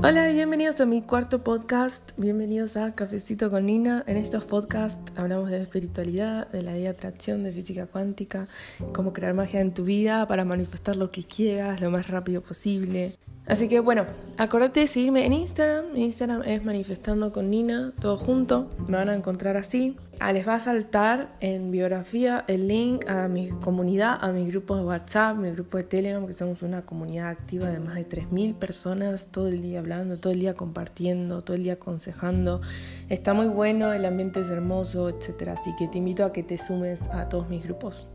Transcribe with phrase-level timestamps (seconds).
[0.00, 2.12] Hola y bienvenidos a mi cuarto podcast.
[2.16, 4.04] Bienvenidos a Cafecito con Nina.
[4.06, 8.46] En estos podcasts hablamos de espiritualidad, de la ley de atracción, de física cuántica,
[8.92, 13.16] cómo crear magia en tu vida para manifestar lo que quieras lo más rápido posible.
[13.48, 14.06] Así que bueno,
[14.36, 15.96] acordate de seguirme en Instagram.
[15.96, 18.70] Instagram es manifestando con Nina, todo junto.
[18.86, 19.96] Me van a encontrar así.
[20.20, 24.78] Ah, les va a saltar en biografía el link a mi comunidad, a mis grupos
[24.78, 28.54] de WhatsApp, mi grupo de Telegram, que somos una comunidad activa de más de 3.000
[28.54, 32.60] personas, todo el día hablando, todo el día compartiendo, todo el día aconsejando.
[33.08, 35.50] Está muy bueno, el ambiente es hermoso, etc.
[35.50, 38.08] Así que te invito a que te sumes a todos mis grupos.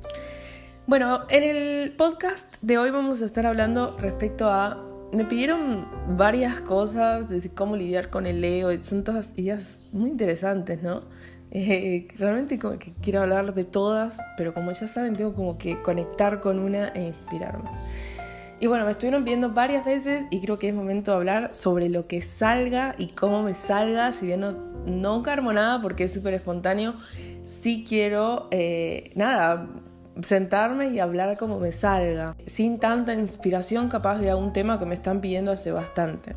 [0.86, 6.60] Bueno, en el podcast de hoy vamos a estar hablando respecto a me pidieron varias
[6.62, 11.04] cosas de cómo lidiar con el ego, son todas ideas muy interesantes, ¿no?
[11.56, 12.60] Eh, realmente
[13.02, 17.04] quiero hablar de todas, pero como ya saben, tengo como que conectar con una e
[17.04, 17.70] inspirarme.
[18.60, 21.90] Y bueno, me estuvieron pidiendo varias veces y creo que es momento de hablar sobre
[21.90, 24.54] lo que salga y cómo me salga, si bien no,
[24.88, 26.96] no carmo nada porque es súper espontáneo,
[27.44, 29.70] sí quiero, eh, nada,
[30.24, 34.96] sentarme y hablar como me salga, sin tanta inspiración capaz de algún tema que me
[34.96, 36.36] están pidiendo hace bastante.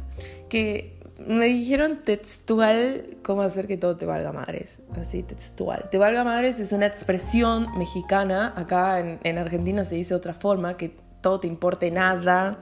[0.48, 5.88] Que me dijeron textual cómo hacer que todo te valga madres, así textual.
[5.90, 10.76] Te valga madres es una expresión mexicana, acá en, Argentina se dice de otra forma,
[10.76, 12.58] que todo te importe nada,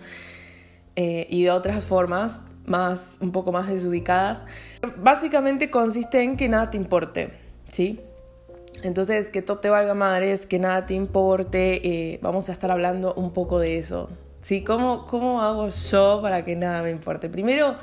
[0.96, 4.44] eh, y de otras formas más un poco más desubicadas.
[4.96, 7.32] Básicamente consiste en que nada te importe,
[7.70, 8.00] ¿sí?
[8.82, 13.14] Entonces, que todo te valga madres, que nada te importe, eh, vamos a estar hablando
[13.14, 14.10] un poco de eso.
[14.42, 14.62] ¿Sí?
[14.62, 17.30] ¿Cómo, ¿Cómo hago yo para que nada me importe?
[17.30, 17.76] Primero,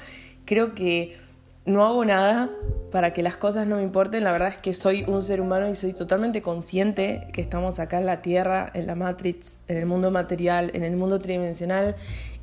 [0.52, 1.16] creo que
[1.66, 2.49] no hago nada
[2.91, 4.25] para que las cosas no me importen.
[4.25, 7.99] La verdad es que soy un ser humano y soy totalmente consciente que estamos acá
[7.99, 11.95] en la Tierra, en la Matrix, en el mundo material, en el mundo tridimensional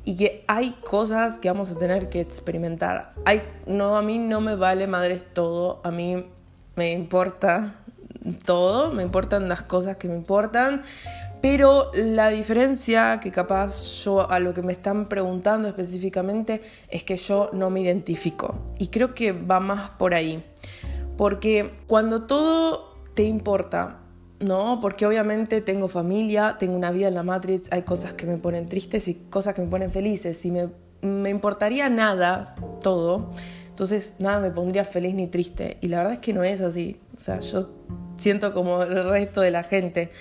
[0.05, 3.11] y que hay cosas que vamos a tener que experimentar.
[3.25, 6.25] Hay, no, a mí no me vale madres todo, a mí
[6.75, 7.75] me importa
[8.43, 10.81] todo, me importan las cosas que me importan,
[11.41, 17.15] pero la diferencia que capaz yo a lo que me están preguntando específicamente es que
[17.15, 18.55] yo no me identifico.
[18.77, 20.43] Y creo que va más por ahí.
[21.17, 23.99] Porque cuando todo te importa,
[24.39, 24.79] ¿no?
[24.81, 28.67] Porque obviamente tengo familia, tengo una vida en la Matrix, hay cosas que me ponen
[28.67, 30.37] tristes y cosas que me ponen felices.
[30.37, 30.69] Si me,
[31.01, 33.29] me importaría nada, todo,
[33.69, 35.77] entonces nada me pondría feliz ni triste.
[35.79, 36.99] Y la verdad es que no es así.
[37.15, 37.69] O sea, yo
[38.17, 40.11] siento como el resto de la gente.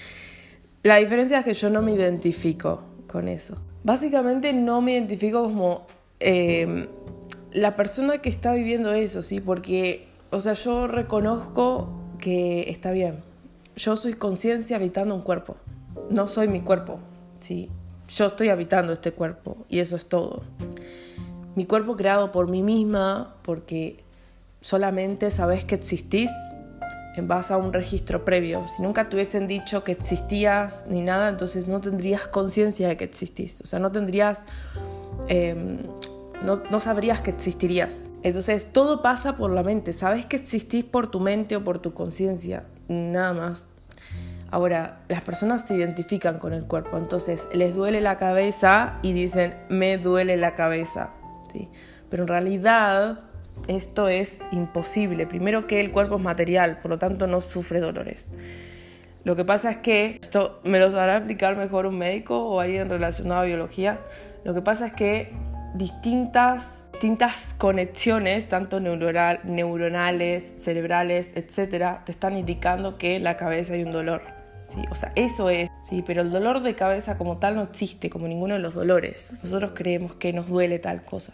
[0.83, 3.57] La diferencia es que yo no me identifico con eso.
[3.83, 5.87] Básicamente no me identifico como
[6.21, 6.87] em,
[7.53, 9.41] la persona que está viviendo eso, ¿sí?
[9.41, 13.23] Porque, o sea, yo reconozco que está bien.
[13.77, 15.57] Yo soy conciencia habitando un cuerpo.
[16.11, 17.01] No soy mi cuerpo,
[17.41, 17.71] ¿sí?
[18.09, 20.43] Yo estoy habitando este cuerpo y eso es todo.
[21.57, 24.05] Mi cuerpo creado por mí misma, porque
[24.61, 26.31] solamente sabes que existís
[27.19, 28.67] en base a un registro previo.
[28.69, 33.05] Si nunca te hubiesen dicho que existías ni nada, entonces no tendrías conciencia de que
[33.05, 33.61] existís.
[33.63, 34.47] O sea, no tendrías...
[35.29, 35.79] Em,
[36.43, 38.11] no, no, sabrías que existirías.
[38.23, 39.93] Entonces todo pasa por la mente.
[39.93, 42.65] Sabes que existís por tu mente o por tu conciencia.
[42.87, 43.67] Nada más.
[44.51, 46.97] Ahora, las personas se identifican con el cuerpo.
[46.97, 51.11] Entonces les duele la cabeza y dicen, me duele la cabeza.
[51.53, 51.69] ¿sí?
[52.09, 53.25] Pero en realidad
[53.67, 55.27] esto es imposible.
[55.27, 58.29] Primero que el cuerpo es material, por lo tanto no sufre dolores.
[59.25, 62.89] Lo que pasa es que, esto me lo sabrá explicar mejor un médico o alguien
[62.89, 64.01] relacionado a biología,
[64.45, 65.33] lo que pasa es que
[65.75, 73.75] distintas, distintas conexiones, tanto neuronal, neuronales, cerebrales, etcétera, te están indicando que en la cabeza
[73.75, 74.38] hay un dolor.
[74.69, 74.83] ¿Sí?
[74.91, 78.29] O sea, eso es, sí, pero el dolor de cabeza como tal no existe, como
[78.29, 79.33] ninguno de los dolores.
[79.43, 81.33] Nosotros creemos que nos duele tal cosa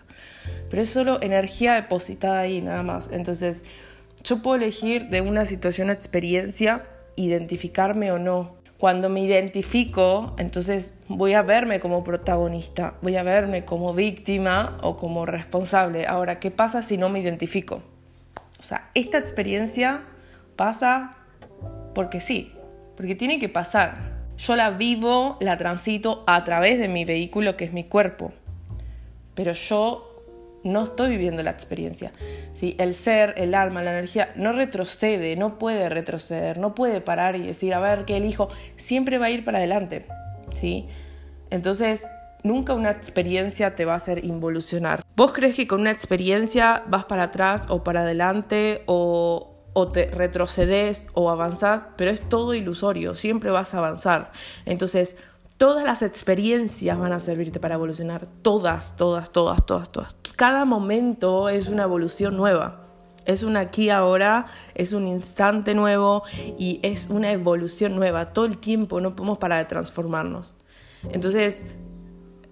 [0.70, 3.10] pero es solo energía depositada ahí nada más.
[3.12, 3.64] Entonces,
[4.22, 6.84] yo puedo elegir de una situación experiencia
[7.16, 8.56] identificarme o no.
[8.78, 14.96] Cuando me identifico, entonces voy a verme como protagonista, voy a verme como víctima o
[14.96, 16.06] como responsable.
[16.06, 17.82] Ahora, ¿qué pasa si no me identifico?
[18.58, 20.02] O sea, esta experiencia
[20.56, 21.16] pasa
[21.94, 22.52] porque sí,
[22.96, 24.14] porque tiene que pasar.
[24.36, 28.32] Yo la vivo, la transito a través de mi vehículo que es mi cuerpo.
[29.34, 30.14] Pero yo
[30.64, 32.12] no estoy viviendo la experiencia.
[32.54, 32.74] ¿sí?
[32.78, 37.42] El ser, el alma, la energía no retrocede, no puede retroceder, no puede parar y
[37.42, 38.48] decir, a ver, ¿qué elijo?
[38.76, 40.06] Siempre va a ir para adelante.
[40.54, 40.88] ¿sí?
[41.50, 42.10] Entonces,
[42.42, 45.04] nunca una experiencia te va a hacer involucionar.
[45.16, 50.06] ¿Vos crees que con una experiencia vas para atrás o para adelante o, o te
[50.06, 51.88] retrocedes o avanzás?
[51.96, 54.32] Pero es todo ilusorio, siempre vas a avanzar.
[54.64, 55.16] Entonces,
[55.56, 58.26] Todas las experiencias van a servirte para evolucionar.
[58.42, 60.16] Todas, todas, todas, todas, todas.
[60.34, 62.80] Cada momento es una evolución nueva.
[63.24, 66.24] Es un aquí ahora, es un instante nuevo
[66.58, 68.32] y es una evolución nueva.
[68.32, 70.56] Todo el tiempo no podemos parar de transformarnos.
[71.12, 71.64] Entonces,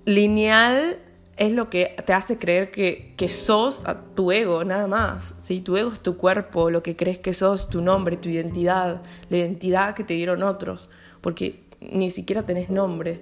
[0.04, 0.98] lineal
[1.36, 3.82] es lo que te hace creer que, que sos
[4.14, 5.34] tu ego, nada más.
[5.38, 5.60] ¿sí?
[5.60, 9.36] Tu ego es tu cuerpo, lo que crees que sos, tu nombre, tu identidad, la
[9.36, 10.90] identidad que te dieron otros,
[11.20, 13.20] porque ni siquiera tenés nombre.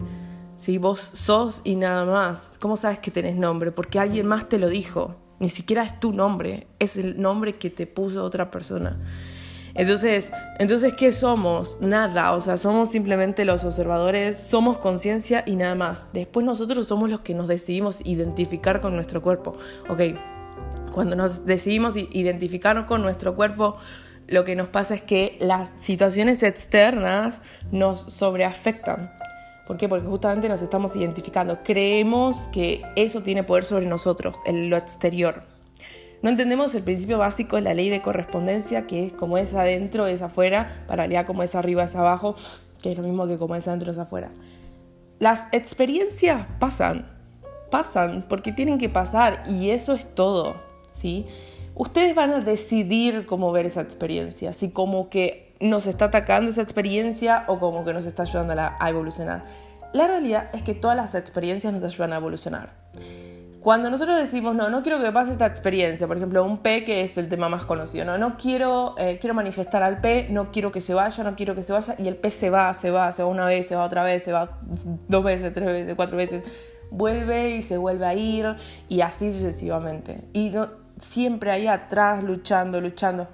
[0.57, 0.79] ¿sí?
[0.79, 2.53] Vos sos y nada más.
[2.59, 3.73] ¿Cómo sabes que tenés nombre?
[3.73, 5.17] Porque alguien más te lo dijo.
[5.39, 8.99] Ni siquiera es tu nombre, es el nombre que te puso otra persona.
[9.75, 11.81] Entonces, entonces, ¿qué somos?
[11.81, 16.13] Nada, o sea, somos simplemente los observadores, somos conciencia y nada más.
[16.13, 19.57] Después nosotros somos los que nos decidimos identificar con nuestro cuerpo.
[19.89, 20.03] Ok,
[20.93, 23.77] cuando nos decidimos identificar con nuestro cuerpo,
[24.27, 27.43] lo que nos pasa es que las situaciones externas
[27.73, 29.13] nos sobreafectan.
[29.67, 29.89] ¿Por qué?
[29.89, 31.61] Porque justamente nos estamos identificando.
[31.63, 35.50] Creemos que eso tiene poder sobre nosotros, en lo exterior.
[36.23, 40.07] No entendemos el principio básico de la ley de correspondencia, que es como es adentro
[40.07, 42.37] es afuera, paralelo como es arriba es abajo,
[42.83, 44.31] que es lo mismo que como es adentro es afuera.
[45.19, 47.07] Las experiencias pasan,
[47.71, 50.57] pasan, porque tienen que pasar y eso es todo,
[50.93, 51.27] ¿sí?
[51.75, 56.63] Ustedes van a decidir cómo ver esa experiencia, si como que nos está atacando esa
[56.63, 59.45] experiencia o como que nos está ayudando a, a evolucionar.
[59.95, 62.75] La realidad es que todas las experiencias nos ayudan a evolucionar.
[63.61, 67.03] Cuando nosotros decimos, no, no quiero que pase esta experiencia, por ejemplo, un P que
[67.03, 70.73] es el tema más conocido, no, no quiero, eh, quiero manifestar al P, no quiero
[70.73, 73.13] que se vaya, no quiero que se vaya, y el P se va, se va,
[73.13, 74.59] se va una vez, se va otra vez, se va
[75.09, 76.43] dos veces, tres veces, cuatro veces,
[76.91, 78.57] vuelve y se vuelve a ir,
[78.89, 80.23] y así sucesivamente.
[80.33, 83.29] Y no, siempre ahí atrás luchando, luchando.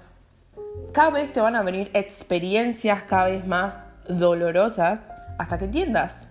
[0.93, 6.31] Cada vez te van a venir experiencias cada vez más dolorosas hasta que entiendas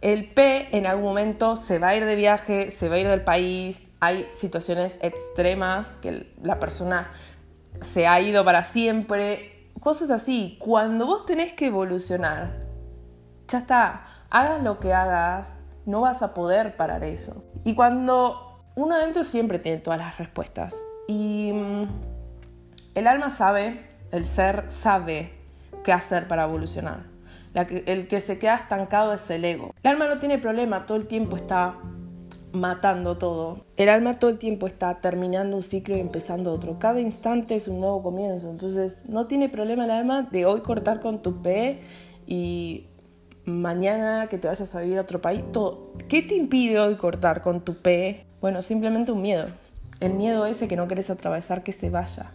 [0.00, 3.08] el P en algún momento se va a ir de viaje, se va a ir
[3.08, 7.10] del país, hay situaciones extremas que la persona
[7.80, 10.56] se ha ido para siempre, cosas así.
[10.60, 12.64] Cuando vos tenés que evolucionar,
[13.48, 15.52] ya está, hagas lo que hagas,
[15.84, 17.44] no vas a poder parar eso.
[17.64, 20.80] Y cuando uno adentro siempre tiene todas las respuestas.
[21.08, 21.86] Y mm,
[22.94, 25.32] el alma sabe, el ser sabe
[25.82, 27.17] qué hacer para evolucionar
[27.62, 29.74] el que se queda estancado es el ego.
[29.82, 31.78] El alma no tiene problema, todo el tiempo está
[32.52, 33.64] matando todo.
[33.76, 36.78] El alma todo el tiempo está terminando un ciclo y empezando otro.
[36.78, 38.50] Cada instante es un nuevo comienzo.
[38.50, 41.80] Entonces no tiene problema el alma de hoy cortar con tu P
[42.26, 42.86] y
[43.44, 45.42] mañana que te vayas a vivir a otro país.
[46.08, 48.26] ¿Qué te impide hoy cortar con tu P?
[48.40, 49.46] Bueno, simplemente un miedo.
[50.00, 52.32] El miedo ese que no quieres atravesar que se vaya.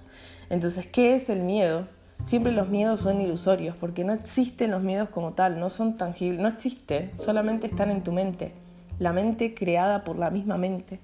[0.50, 1.88] Entonces, ¿qué es el miedo?
[2.26, 6.42] Siempre los miedos son ilusorios, porque no existen los miedos como tal, no son tangibles,
[6.42, 8.54] no existen, solamente están en tu mente,
[8.98, 11.02] la mente creada por la misma mente.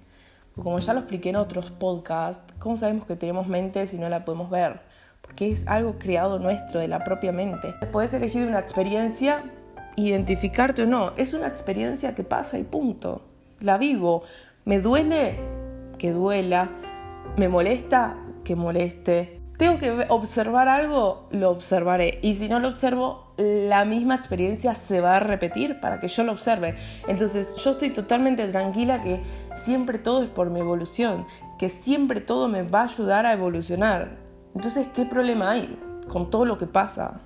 [0.56, 4.24] Como ya lo expliqué en otros podcasts, ¿cómo sabemos que tenemos mente si no la
[4.24, 4.80] podemos ver?
[5.22, 7.74] Porque es algo creado nuestro, de la propia mente.
[7.92, 9.44] Puedes elegir una experiencia,
[9.98, 13.24] identificarte o no, es una experiencia que pasa y punto.
[13.60, 14.24] La vivo,
[14.64, 15.38] me duele,
[15.98, 16.70] que duela,
[17.36, 22.20] me molesta, que moleste, tengo que observar algo, lo observaré.
[22.22, 26.24] Y si no lo observo, la misma experiencia se va a repetir para que yo
[26.24, 26.76] lo observe.
[27.10, 29.22] Entonces yo estoy totalmente tranquila que
[29.56, 34.18] siempre todo es por mi evolución, que siempre todo me va a ayudar a evolucionar.
[34.56, 37.20] Entonces, ¿qué problema hay con todo lo que pasa?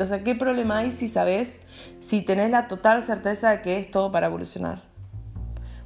[0.00, 1.60] O sea, ¿qué problema hay si sabes,
[2.00, 4.82] si tenés la total certeza de que es todo para evolucionar?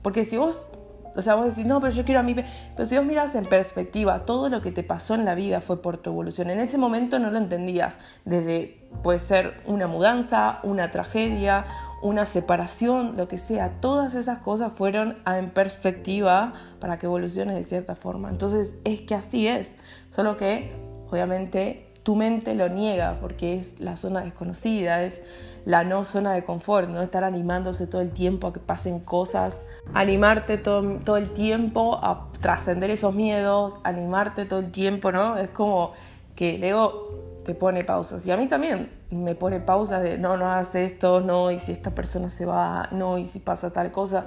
[0.00, 0.68] Porque si vos
[1.14, 2.34] o sea, vos decís, no, pero yo quiero a mí.
[2.34, 5.82] Pero si vos miras en perspectiva, todo lo que te pasó en la vida fue
[5.82, 6.50] por tu evolución.
[6.50, 7.94] En ese momento no lo entendías.
[8.24, 11.66] Desde, puede ser una mudanza, una tragedia,
[12.02, 13.80] una separación, lo que sea.
[13.80, 18.30] Todas esas cosas fueron en perspectiva para que evoluciones de cierta forma.
[18.30, 19.76] Entonces, es que así es.
[20.10, 20.72] Solo que,
[21.10, 25.20] obviamente, tu mente lo niega porque es la zona desconocida, es
[25.64, 29.60] la no zona de confort, no estar animándose todo el tiempo a que pasen cosas,
[29.94, 35.36] animarte todo, todo el tiempo a trascender esos miedos, animarte todo el tiempo, ¿no?
[35.36, 35.92] Es como
[36.34, 38.26] que el ego te pone pausas.
[38.26, 41.72] Y a mí también me pone pausas de no, no hagas esto, no, y si
[41.72, 44.26] esta persona se va, no, y si pasa tal cosa.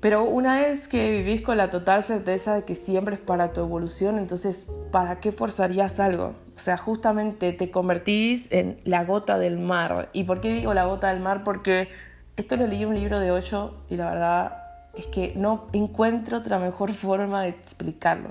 [0.00, 3.60] Pero una vez que vivís con la total certeza de que siempre es para tu
[3.60, 6.34] evolución, entonces, ¿para qué forzarías algo?
[6.56, 10.10] O sea, justamente te convertís en la gota del mar.
[10.12, 11.42] ¿Y por qué digo la gota del mar?
[11.44, 11.88] Porque
[12.36, 14.62] esto lo leí en un libro de Hoyo y la verdad
[14.94, 18.30] es que no encuentro otra mejor forma de explicarlo.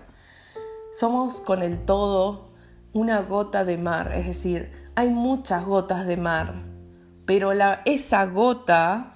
[0.93, 2.51] Somos con el todo
[2.93, 6.73] una gota de mar, es decir, hay muchas gotas de mar
[7.25, 9.13] pero la, esa gota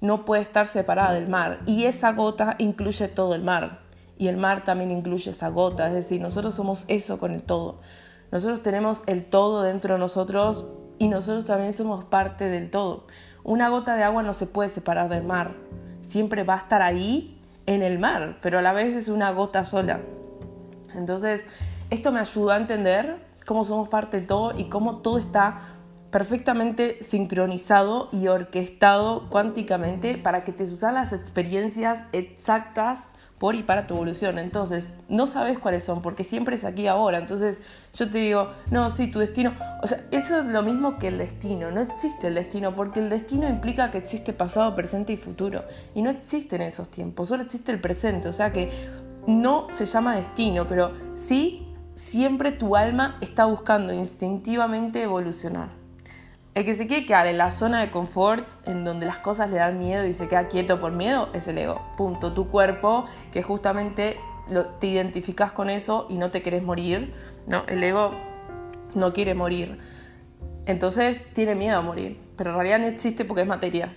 [0.00, 3.80] no puede estar separada del mar y esa gota incluye todo el mar
[4.18, 7.80] y el mar también incluye esa gota, es decir, nosotros somos eso con el todo.
[8.32, 10.66] Nosotros tenemos el todo dentro de nosotros
[10.98, 13.06] y nosotros también somos parte del todo.
[13.44, 15.54] Una gota de agua no se puede separar del mar,
[16.02, 19.64] siempre va a estar ahí en el mar, pero a la vez es una gota
[19.64, 20.00] sola.
[20.94, 21.44] Entonces,
[21.90, 25.76] esto me ayudó a entender cómo somos parte de todo y cómo todo está
[26.10, 33.86] perfectamente sincronizado y orquestado cuánticamente para que te sucedan las experiencias exactas por y para
[33.86, 34.38] tu evolución.
[34.38, 37.18] Entonces, no sabes cuáles son, porque siempre es aquí ahora.
[37.18, 37.58] Entonces,
[37.94, 39.52] yo te digo, no, sí, tu destino.
[39.82, 41.70] O sea, eso es lo mismo que el destino.
[41.70, 45.64] No existe el destino, porque el destino implica que existe pasado, presente y futuro.
[45.94, 48.28] Y no existen esos tiempos, solo existe el presente.
[48.28, 48.70] O sea que
[49.26, 55.75] no se llama destino, pero sí, siempre tu alma está buscando instintivamente evolucionar.
[56.56, 59.58] El que se quiere quedar en la zona de confort, en donde las cosas le
[59.58, 61.82] dan miedo y se queda quieto por miedo, es el ego.
[61.98, 62.32] Punto.
[62.32, 64.16] Tu cuerpo, que justamente
[64.80, 67.12] te identificas con eso y no te quieres morir.
[67.46, 68.12] No, el ego
[68.94, 69.78] no quiere morir.
[70.64, 72.18] Entonces tiene miedo a morir.
[72.38, 73.94] Pero en realidad no existe porque es materia.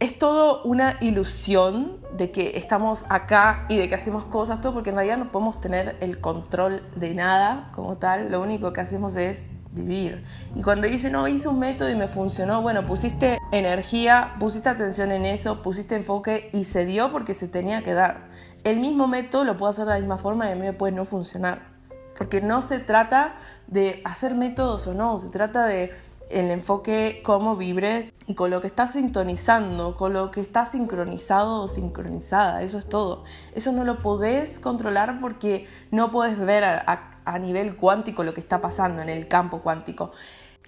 [0.00, 4.90] Es todo una ilusión de que estamos acá y de que hacemos cosas, todo porque
[4.90, 8.30] en realidad no podemos tener el control de nada como tal.
[8.30, 10.24] Lo único que hacemos es vivir.
[10.54, 15.10] Y cuando dice, no, hice un método y me funcionó, bueno, pusiste energía, pusiste atención
[15.12, 18.28] en eso, pusiste enfoque y se dio porque se tenía que dar.
[18.64, 20.92] El mismo método lo puedo hacer de la misma forma y a mí me puede
[20.92, 21.72] no funcionar.
[22.16, 23.34] Porque no se trata
[23.66, 25.92] de hacer métodos o no, se trata de
[26.32, 31.62] el enfoque, cómo vibres y con lo que estás sintonizando, con lo que estás sincronizado
[31.62, 33.24] o sincronizada, eso es todo.
[33.54, 38.40] Eso no lo podés controlar porque no puedes ver a, a nivel cuántico lo que
[38.40, 40.12] está pasando en el campo cuántico.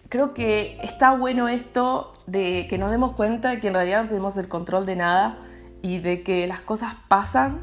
[0.09, 4.09] Creo que está bueno esto de que nos demos cuenta de que en realidad no
[4.09, 5.38] tenemos el control de nada
[5.83, 7.62] y de que las cosas pasan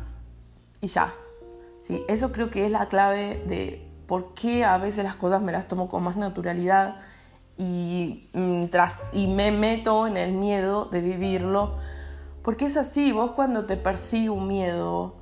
[0.82, 1.14] y ya.
[1.84, 2.04] ¿Sí?
[2.08, 5.68] Eso creo que es la clave de por qué a veces las cosas me las
[5.68, 7.00] tomo con más naturalidad
[7.62, 11.76] y, tras, y me meto en el miedo de vivirlo.
[12.42, 15.18] Porque es así, vos cuando te persigue un miedo,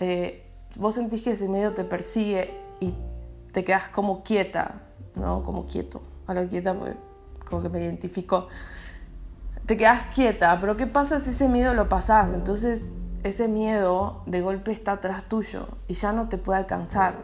[0.00, 2.94] eh, vos sentís que ese miedo te persigue y
[3.52, 4.82] te quedas como quieta,
[5.14, 5.44] ¿no?
[5.44, 6.02] Como quieto.
[6.26, 6.96] A lo quieta, pues,
[7.48, 8.48] como que me identifico.
[9.66, 12.32] Te quedas quieta, pero ¿qué pasa si ese miedo lo pasás?
[12.32, 12.90] Entonces,
[13.22, 17.14] ese miedo de golpe está atrás tuyo y ya no te puede alcanzar,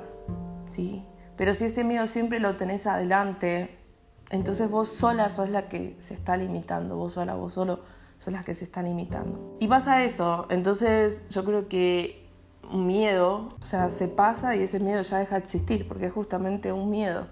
[0.72, 1.04] ¿sí?
[1.36, 3.83] Pero si ese miedo siempre lo tenés adelante,
[4.30, 7.80] entonces vos sola sos la que se está limitando, vos sola, vos solo
[8.18, 9.56] sos la que se están limitando.
[9.60, 12.24] Y pasa eso, entonces yo creo que
[12.70, 16.12] un miedo, o sea, se pasa y ese miedo ya deja de existir, porque es
[16.12, 17.26] justamente un miedo.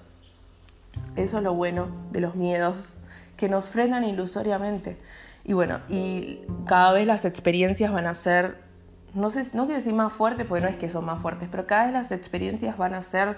[1.17, 2.91] Eso es lo bueno de los miedos,
[3.37, 4.99] que nos frenan ilusoriamente.
[5.45, 8.59] Y bueno, y cada vez las experiencias van a ser,
[9.15, 11.67] no sé, no quiero decir más fuertes, porque no es que son más fuertes, pero
[11.67, 13.37] cada vez las experiencias van a ser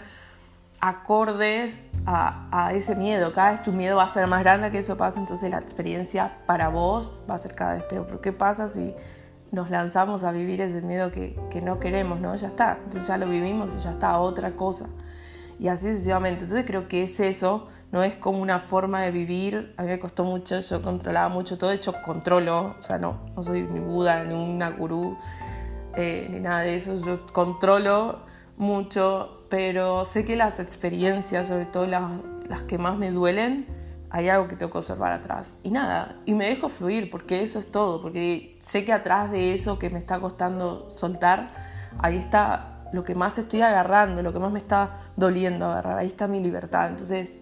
[0.89, 3.33] acordes a, ese miedo.
[3.33, 6.37] Cada vez tu miedo va a ser más grande que eso pasa, entonces la experiencia
[6.47, 8.05] para vos va a ser cada vez peor.
[8.07, 8.95] Pero ¿qué pasa si
[9.51, 12.35] nos lanzamos a vivir ese miedo que, que, no queremos, ¿no?
[12.37, 14.87] Ya está, entonces ya lo vivimos y ya está, otra cosa.
[15.59, 16.45] Y así sucesivamente.
[16.45, 19.73] Entonces creo que es eso, no es como una forma de vivir.
[19.79, 23.21] A mí me costó mucho, yo controlaba mucho todo, de hecho controlo, o sea, no,
[23.35, 25.17] no soy ni Buda, ni una gurú,
[25.97, 31.87] eh, ni nada de eso, yo controlo mucho, pero sé que las experiencias, sobre todo
[31.87, 32.11] las,
[32.49, 33.67] las que más me duelen,
[34.11, 35.59] hay algo que tengo que observar atrás.
[35.65, 39.55] Y nada, y me dejo fluir, porque eso es todo, porque sé que atrás de
[39.55, 41.51] eso que me está costando soltar,
[41.99, 46.07] ahí está lo que más estoy agarrando, lo que más me está doliendo agarrar, ahí
[46.07, 46.91] está mi libertad.
[46.91, 47.41] Entonces,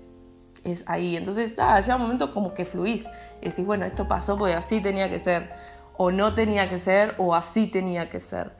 [0.64, 1.16] es ahí.
[1.16, 3.04] Entonces, nada, llega un momento como que fluís
[3.42, 5.50] y decís, bueno, esto pasó porque así tenía que ser,
[5.98, 8.52] o no tenía que ser, o así tenía que ser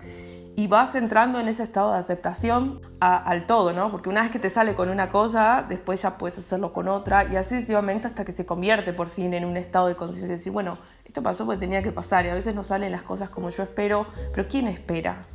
[0.55, 3.91] y vas entrando en ese estado de aceptación al todo, ¿no?
[3.91, 7.25] Porque una vez que te sale con una cosa, después ya puedes hacerlo con otra
[7.25, 10.37] y así sucesivamente hasta que se convierte por fin en un estado de conciencia y
[10.37, 13.31] decir, bueno, esto pasó porque tenía que pasar y a veces no salen las cosas
[13.31, 15.27] como yo espero, pero ¿quién espera?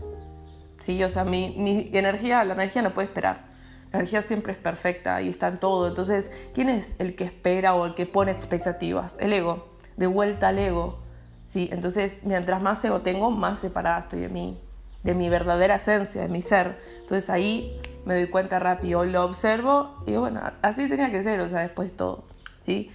[0.82, 3.48] Sí, o sea, mi, mi energía, la energía no puede esperar.
[3.92, 5.88] La energía siempre es perfecta y está en todo.
[5.88, 9.18] Entonces, ¿quién es el que espera o el que pone expectativas?
[9.20, 9.70] El ego.
[9.96, 11.00] De vuelta al ego.
[11.48, 14.62] Sí, entonces, mientras más ego tengo, más separada estoy de mí
[15.04, 16.80] de mi verdadera esencia, de mi ser.
[17.02, 21.50] Entonces ahí me doy cuenta rápido, lo observo y bueno, así tenía que ser, o
[21.50, 22.24] sea, después todo,
[22.66, 22.90] ¿sí?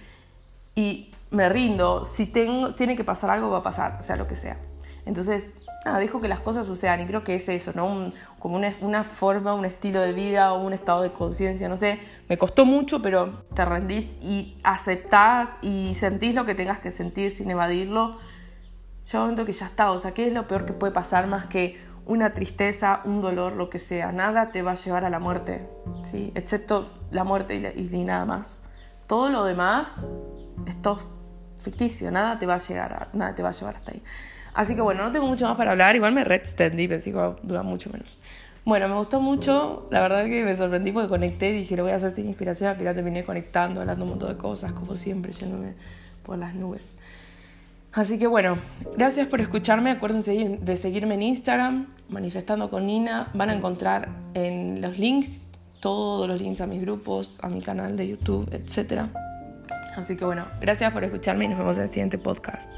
[0.75, 4.35] Y me rindo, si tengo, tiene que pasar algo, va a pasar, sea lo que
[4.35, 4.57] sea.
[5.05, 5.53] Entonces,
[5.85, 8.11] nada, dejo que las cosas sucedan y creo que es eso, ¿no?
[8.39, 12.37] como una, una, forma, un estilo de vida un estado de conciencia, no sé, me
[12.37, 17.51] costó mucho, pero te rendís y aceptás y sentís lo que tengas que sentir sin
[17.51, 18.17] evadirlo.
[19.07, 21.45] Yo momento que ya está, o sea, ¿qué es lo peor que puede pasar más
[21.45, 24.11] que una tristeza, un dolor, lo que sea?
[24.11, 25.67] Nada te va a llevar a la muerte,
[26.03, 26.31] ¿sí?
[26.35, 28.61] Excepto la muerte y, y nada más.
[29.07, 29.97] Todo lo demás
[30.65, 30.99] es todo
[31.61, 34.03] ficticio, nada te va a llegar, nada te va a llevar hasta ahí.
[34.53, 35.95] Así que bueno, no tengo mucho más para hablar.
[35.95, 38.19] Igual me re extendí, pensé que iba a mucho menos.
[38.65, 39.87] Bueno, me gustó mucho.
[39.91, 41.51] La verdad que me sorprendí porque conecté.
[41.51, 42.69] Dije, lo voy a hacer sin inspiración.
[42.69, 45.73] Al final terminé conectando, hablando un montón de cosas, como siempre, yéndome
[46.23, 46.93] por las nubes.
[47.93, 48.57] Así que bueno,
[48.97, 49.91] gracias por escucharme.
[49.91, 53.29] Acuérdense de seguirme en Instagram, manifestando con Nina.
[53.35, 57.95] Van a encontrar en los links, todos los links a mis grupos, a mi canal
[57.95, 59.03] de YouTube, etc.
[59.95, 62.71] Así que bueno, gracias por escucharme y nos vemos en el siguiente podcast.